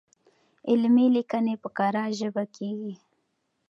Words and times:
علمي 0.69 1.05
ليکنې 1.15 1.55
په 1.63 1.69
کره 1.77 2.03
ژبه 2.19 2.43
کيږي. 2.55 2.93